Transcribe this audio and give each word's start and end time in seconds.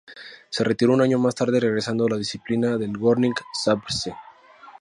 Se 0.49 0.63
retiró 0.63 0.93
un 0.93 1.01
año 1.03 1.19
más 1.19 1.35
tarde, 1.35 1.59
regresando 1.59 2.09
la 2.09 2.17
disciplina 2.17 2.75
del 2.75 2.97
Górnik 2.97 3.39
Zabrze. 3.63 4.15